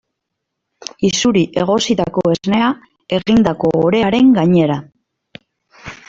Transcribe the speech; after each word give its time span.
Isuri 1.09 1.41
egositako 1.63 2.23
esnea 2.35 2.69
egindako 3.17 3.73
orearen 3.89 4.31
gainera. 4.39 4.79